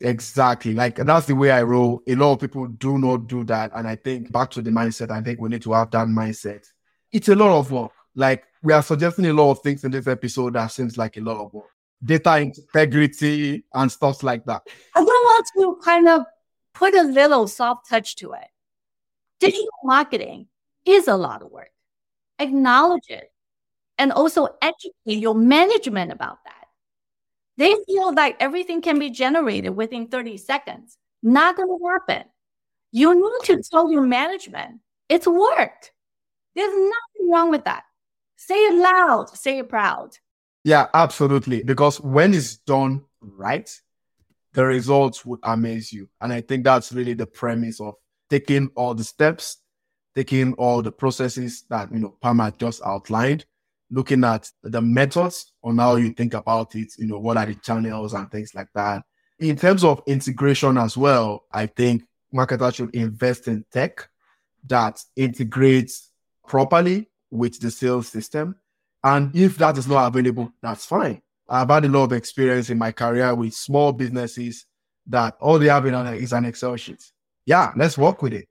[0.00, 0.74] Exactly.
[0.74, 2.02] Like that's the way I roll.
[2.06, 3.70] A lot of people do not do that.
[3.74, 6.66] And I think back to the mindset, I think we need to have that mindset.
[7.12, 7.92] It's a lot of work.
[8.14, 11.20] Like we are suggesting a lot of things in this episode that seems like a
[11.20, 11.70] lot of work.
[12.04, 14.62] Data integrity and stuff like that.
[14.94, 16.22] I want to kind of
[16.74, 18.48] put a little soft touch to it.
[19.40, 20.48] Digital marketing
[20.84, 21.70] is a lot of work.
[22.38, 23.32] Acknowledge it
[23.98, 26.63] and also educate your management about that.
[27.56, 30.98] They feel like everything can be generated within 30 seconds.
[31.22, 32.28] Not going to happen.
[32.92, 35.90] You need to tell your management it's work.
[36.54, 37.84] There's nothing wrong with that.
[38.36, 40.16] Say it loud, say it proud.
[40.64, 41.62] Yeah, absolutely.
[41.62, 43.70] Because when it's done right,
[44.52, 46.08] the results would amaze you.
[46.20, 47.94] And I think that's really the premise of
[48.30, 49.58] taking all the steps
[50.14, 53.44] taking all the processes that, you know, Pam had just outlined,
[53.94, 57.54] looking at the methods on how you think about it, you know, what are the
[57.54, 59.02] channels and things like that.
[59.38, 64.08] In terms of integration as well, I think marketers should invest in tech
[64.66, 66.10] that integrates
[66.46, 68.56] properly with the sales system.
[69.02, 71.20] And if that is not available, that's fine.
[71.48, 74.66] I've had a lot of experience in my career with small businesses
[75.06, 77.04] that all they have in is an Excel sheet.
[77.46, 78.48] Yeah, let's work with it.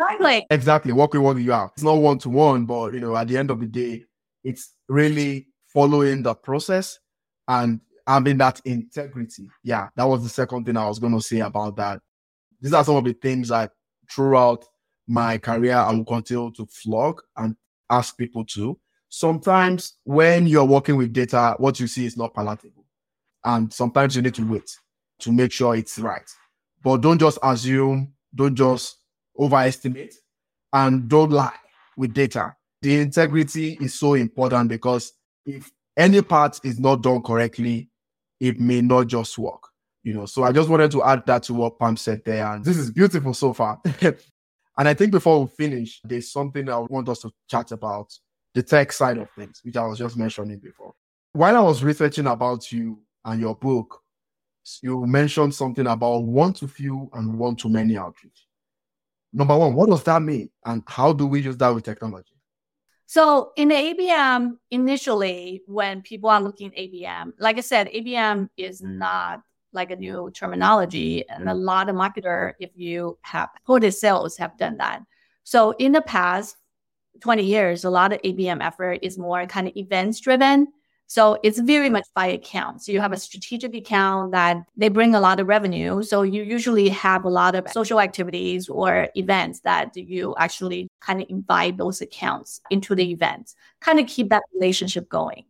[0.00, 0.46] Exactly.
[0.50, 0.92] Exactly.
[0.92, 1.70] Work with what you have.
[1.74, 4.04] It's not one to one, but you know, at the end of the day,
[4.42, 6.98] it's really following the process
[7.48, 9.48] and having that integrity.
[9.62, 12.00] Yeah, that was the second thing I was going to say about that.
[12.60, 13.72] These are some of the things that
[14.10, 14.64] throughout
[15.06, 17.56] my career I will continue to flog and
[17.90, 18.78] ask people to.
[19.08, 22.84] Sometimes when you're working with data, what you see is not palatable.
[23.44, 24.76] And sometimes you need to wait
[25.20, 26.28] to make sure it's right.
[26.82, 28.96] But don't just assume, don't just
[29.38, 30.14] overestimate
[30.72, 31.54] and don't lie
[31.96, 32.56] with data.
[32.84, 35.14] The integrity is so important because
[35.46, 37.88] if any part is not done correctly,
[38.40, 39.62] it may not just work.
[40.02, 42.46] You know, so I just wanted to add that to what Pam said there.
[42.46, 43.80] And this is beautiful so far.
[44.02, 44.18] and
[44.76, 48.12] I think before we finish, there's something I want us to chat about
[48.52, 50.92] the tech side of things, which I was just mentioning before.
[51.32, 53.98] While I was researching about you and your book,
[54.82, 58.46] you mentioned something about one to few and one to many outreach
[59.34, 60.48] number one, what does that mean?
[60.64, 62.33] And how do we use that with technology?
[63.06, 68.48] So in the ABM, initially, when people are looking at ABM, like I said, ABM
[68.56, 69.42] is not
[69.72, 71.28] like a new terminology.
[71.28, 75.02] And a lot of marketer, if you have quoted sales, have done that.
[75.42, 76.56] So in the past
[77.20, 80.68] 20 years, a lot of ABM effort is more kind of events driven.
[81.06, 82.82] So it's very much by account.
[82.82, 86.02] So you have a strategic account that they bring a lot of revenue.
[86.02, 91.20] So you usually have a lot of social activities or events that you actually kind
[91.20, 95.44] of invite those accounts into the event, kind of keep that relationship going.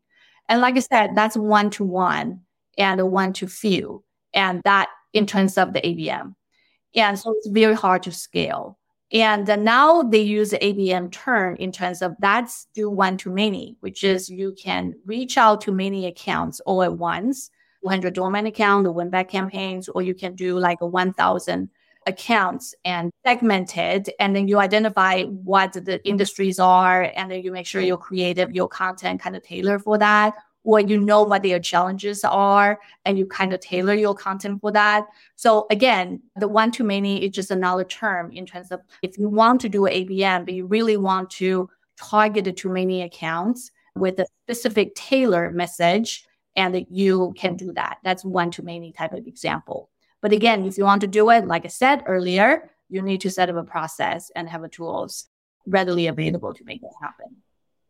[0.48, 2.40] And like I said, that's one to one
[2.76, 4.04] and one to few.
[4.34, 6.34] And that in terms of the ABM.
[6.96, 8.78] And so it's very hard to scale.
[9.12, 14.02] And now they use ABM term in terms of that's do one to many, which
[14.02, 17.50] is you can reach out to many accounts all at once,
[17.82, 21.68] 100 domain account, the win back campaigns, or you can do like a 1000
[22.06, 24.10] accounts and segmented.
[24.18, 27.12] And then you identify what the industries are.
[27.14, 30.34] And then you make sure your creative, your content kind of tailor for that
[30.64, 34.72] or you know what their challenges are and you kind of tailor your content for
[34.72, 35.06] that.
[35.36, 39.28] So again, the one to many is just another term in terms of if you
[39.28, 41.68] want to do ABM, but you really want to
[42.00, 47.98] target the too many accounts with a specific tailor message and you can do that.
[48.02, 49.90] That's one to many type of example.
[50.22, 53.30] But again, if you want to do it, like I said earlier, you need to
[53.30, 55.26] set up a process and have a tools
[55.66, 57.36] readily available to make it happen.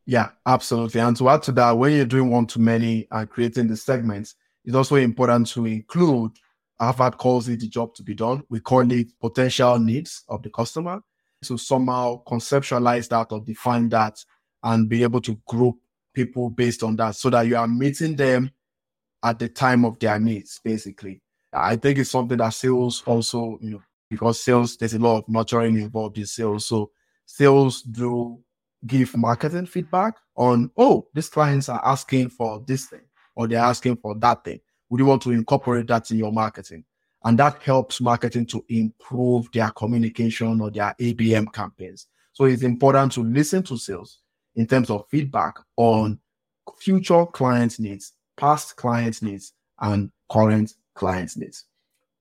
[0.06, 1.00] Yeah, absolutely.
[1.00, 4.34] And to add to that, when you're doing one to many and creating the segments,
[4.64, 6.32] it's also important to include
[6.78, 8.42] Harvard calls it the job to be done.
[8.50, 11.00] We call it potential needs of the customer.
[11.42, 14.22] So somehow conceptualize that or define that
[14.62, 15.76] and be able to group
[16.12, 18.50] people based on that so that you are meeting them
[19.22, 21.20] at the time of their needs, basically.
[21.52, 25.28] I think it's something that sales also, you know, because sales, there's a lot of
[25.28, 26.66] nurturing involved in sales.
[26.66, 26.90] So
[27.24, 28.38] sales do
[28.86, 33.02] give marketing feedback on, oh, these clients are asking for this thing
[33.34, 34.60] or they're asking for that thing.
[34.90, 36.84] Would you want to incorporate that in your marketing?
[37.24, 42.06] And that helps marketing to improve their communication or their ABM campaigns.
[42.32, 44.18] So it's important to listen to sales
[44.56, 46.18] in terms of feedback on
[46.78, 51.64] future client needs, past client needs, and current client needs.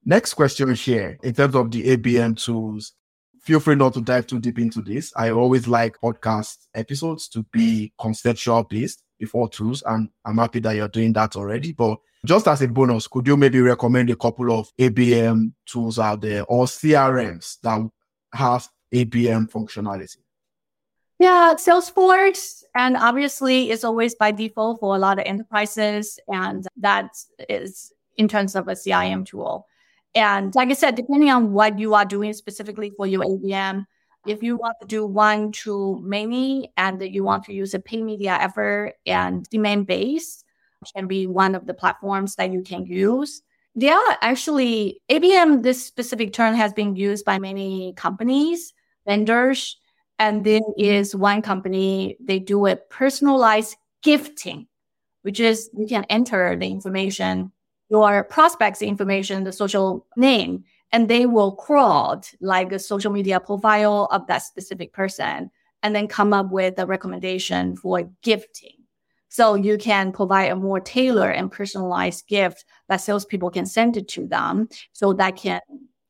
[0.04, 2.92] Next question here in terms of the ABM tools
[3.44, 5.12] feel free not to dive too deep into this.
[5.16, 10.74] I always like podcast episodes to be conceptual based before tools, and I'm happy that
[10.74, 11.72] you're doing that already.
[11.72, 16.22] But just as a bonus, could you maybe recommend a couple of ABM tools out
[16.22, 17.86] there or CRMs that
[18.32, 20.16] have ABM functionality?
[21.18, 27.10] Yeah, Salesforce, and obviously it's always by default for a lot of enterprises, and that
[27.48, 29.66] is in terms of a CRM tool.
[30.14, 33.84] And like I said, depending on what you are doing specifically for your ABM,
[34.26, 38.02] if you want to do one to many and you want to use a pay
[38.02, 40.44] media effort and Demandbase,
[40.94, 43.42] can be one of the platforms that you can use.
[43.74, 48.72] There are actually ABM, this specific term has been used by many companies,
[49.06, 49.78] vendors,
[50.18, 54.68] and there is one company, they do a personalized gifting,
[55.22, 57.50] which is you can enter the information
[57.94, 64.08] your prospects information, the social name, and they will crawl like a social media profile
[64.10, 65.50] of that specific person
[65.82, 68.78] and then come up with a recommendation for gifting.
[69.28, 74.08] So you can provide a more tailored and personalized gift that salespeople can send it
[74.08, 74.68] to them.
[74.92, 75.60] So that can,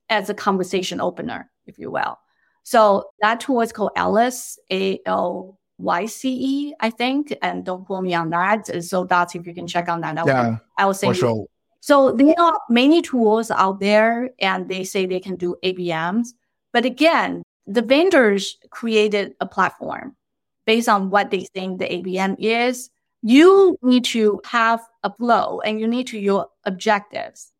[0.09, 2.19] as a conversation opener, if you will.
[2.63, 7.37] So that tool is called Alyce, A L Y C E, I think.
[7.43, 8.85] And don't quote me on that.
[8.85, 10.17] So that's if you can check on that.
[10.27, 11.47] yeah, I will say for sure.
[11.85, 16.29] So there are many tools out there and they say they can do ABMs.
[16.73, 20.17] But again, the vendors created a platform
[20.65, 22.89] based on what they think the ABM is.
[23.21, 27.53] You need to have a flow and you need to your objectives.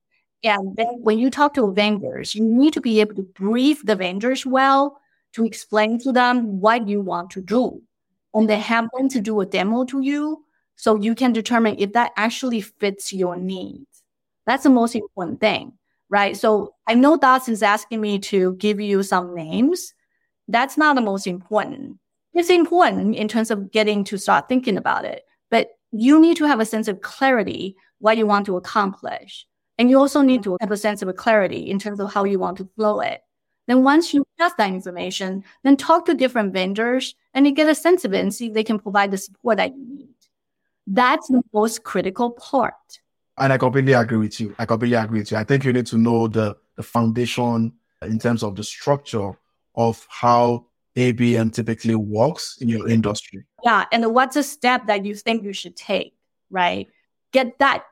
[0.43, 3.95] And then when you talk to vendors, you need to be able to brief the
[3.95, 4.97] vendors well
[5.35, 7.83] to explain to them what you want to do.
[8.33, 10.47] And they have them to do a demo to you
[10.77, 13.94] so you can determine if that actually fits your needs.
[14.47, 15.73] That's the most important thing,
[16.09, 16.37] right?
[16.37, 17.19] So I know
[17.49, 19.95] is asking me to give you some names.
[20.49, 21.99] That's not the most important.
[22.35, 26.45] It's important in terms of getting to start thinking about it, but you need to
[26.45, 29.47] have a sense of clarity what you want to accomplish.
[29.79, 32.39] And you also need to have a sense of clarity in terms of how you
[32.39, 33.23] want to flow it.
[33.67, 37.75] Then once you have that information, then talk to different vendors and you get a
[37.75, 40.15] sense of it and see if they can provide the support that you need.
[40.87, 42.75] That's the most critical part.
[43.37, 44.55] And I completely agree with you.
[44.59, 45.37] I completely agree with you.
[45.37, 47.73] I think you need to know the, the foundation
[48.03, 49.33] in terms of the structure
[49.75, 50.67] of how
[50.97, 53.45] ABM typically works in your industry.
[53.65, 53.87] Yeah.
[53.91, 56.15] And what's a step that you think you should take,
[56.51, 56.89] right?
[57.33, 57.85] Get that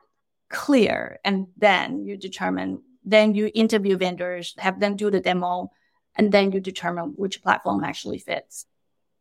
[0.49, 1.19] clear.
[1.25, 5.71] And then you determine, then you interview vendors, have them do the demo,
[6.15, 8.65] and then you determine which platform actually fits.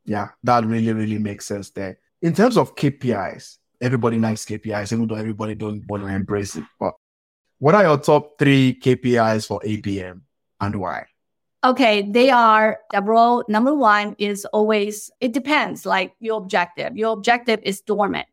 [0.04, 1.98] Yeah, that really, really makes sense there.
[2.20, 6.64] In terms of KPIs, everybody likes KPIs, even though everybody don't want to embrace it.
[6.80, 6.94] But
[7.58, 10.20] what are your top three KPIs for ABM
[10.60, 11.06] and why?
[11.64, 13.44] Okay, they are several.
[13.48, 16.96] Number one is always, it depends, like your objective.
[16.96, 18.26] Your objective is dormant.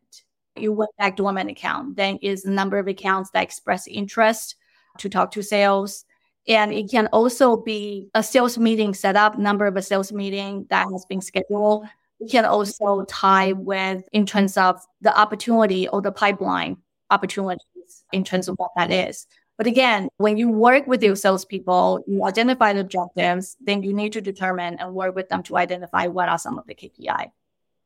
[0.56, 1.96] You went back dormant account.
[1.96, 4.56] Then is the number of accounts that express interest
[4.98, 6.04] to talk to sales.
[6.48, 10.66] And it can also be a sales meeting set up, number of a sales meeting
[10.70, 11.86] that has been scheduled.
[12.20, 16.76] It can also tie with in terms of the opportunity or the pipeline
[17.10, 19.26] opportunities in terms of what that is.
[19.56, 24.12] But again, when you work with your salespeople, you identify the objectives, then you need
[24.14, 27.30] to determine and work with them to identify what are some of the KPI.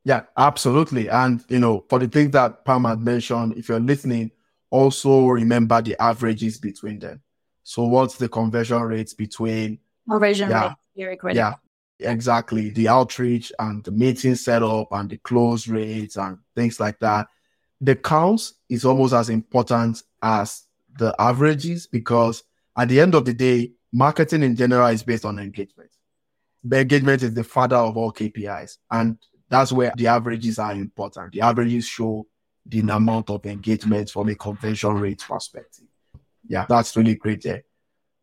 [0.05, 1.09] Yeah, absolutely.
[1.09, 4.30] And you know, for the things that Pam had mentioned, if you're listening,
[4.70, 7.22] also remember the averages between them.
[7.64, 9.78] So what's the conversion rates between
[10.09, 10.76] conversion yeah, rate?
[10.97, 11.45] Very critical.
[11.45, 11.55] Yeah,
[11.99, 12.71] exactly.
[12.71, 17.29] The outreach and the meeting setup and the close rates and things like that.
[17.81, 20.65] The counts is almost as important as
[20.99, 22.43] the averages because
[22.77, 25.91] at the end of the day, marketing in general is based on engagement.
[26.63, 28.79] The engagement is the father of all KPIs.
[28.91, 29.19] And
[29.49, 31.33] that's where the averages are important.
[31.33, 32.27] The averages show
[32.67, 35.85] the amount of engagement from a conversion rate perspective.
[36.47, 37.65] Yeah, that's really great there.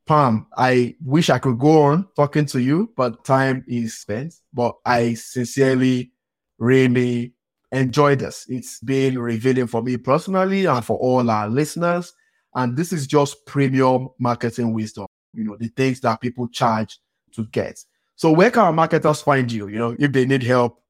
[0.07, 4.33] Pam, I wish I could go on talking to you, but time is spent.
[4.53, 6.11] But I sincerely,
[6.57, 7.33] really
[7.71, 8.45] enjoyed this.
[8.47, 12.13] It's been revealing for me personally and for all our listeners.
[12.55, 16.99] And this is just premium marketing wisdom, you know, the things that people charge
[17.33, 17.79] to get.
[18.15, 20.80] So where can our marketers find you, you know, if they need help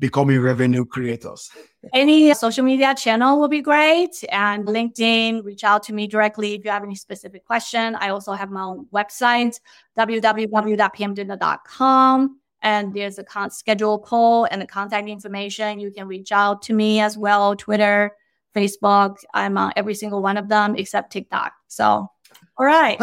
[0.00, 1.48] becoming revenue creators?
[1.94, 4.24] Any social media channel will be great.
[4.32, 7.94] And LinkedIn, reach out to me directly if you have any specific question.
[7.94, 9.60] I also have my own website,
[9.96, 12.36] www.pamdidner.com.
[12.62, 15.80] And there's a con- schedule poll and the contact information.
[15.80, 18.12] You can reach out to me as well, Twitter,
[18.54, 19.16] Facebook.
[19.32, 21.52] I'm on every single one of them except TikTok.
[21.68, 22.10] So,
[22.58, 22.98] all right.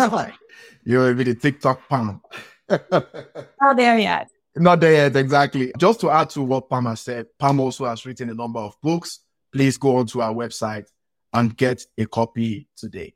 [0.84, 2.22] You're a bit TikTok Pam.
[2.70, 4.30] Not there yet.
[4.60, 5.72] Not there yet, exactly.
[5.78, 8.76] Just to add to what Pam has said, Pam also has written a number of
[8.82, 9.20] books.
[9.52, 10.88] Please go onto our website
[11.34, 13.14] and get a copy today.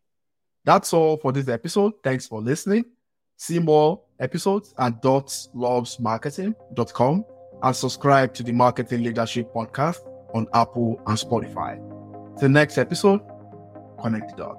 [0.63, 1.93] That's all for this episode.
[2.03, 2.85] Thanks for listening.
[3.37, 7.25] See more episodes at dotslovesmarketing.com
[7.63, 9.97] and subscribe to the Marketing Leadership Podcast
[10.33, 11.79] on Apple and Spotify.
[12.39, 13.21] The next episode,
[14.01, 14.57] connect the dot.